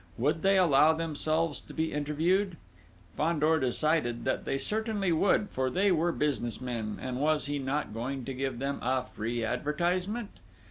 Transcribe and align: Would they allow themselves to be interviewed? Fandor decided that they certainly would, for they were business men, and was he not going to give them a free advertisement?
Would 0.17 0.41
they 0.41 0.57
allow 0.57 0.93
themselves 0.93 1.61
to 1.61 1.75
be 1.75 1.93
interviewed? 1.93 2.57
Fandor 3.15 3.59
decided 3.59 4.25
that 4.25 4.45
they 4.45 4.57
certainly 4.57 5.11
would, 5.11 5.49
for 5.51 5.69
they 5.69 5.91
were 5.91 6.11
business 6.11 6.59
men, 6.59 6.97
and 6.99 7.21
was 7.21 7.45
he 7.45 7.59
not 7.59 7.93
going 7.93 8.25
to 8.25 8.33
give 8.33 8.57
them 8.57 8.79
a 8.81 9.03
free 9.13 9.45
advertisement? 9.45 10.31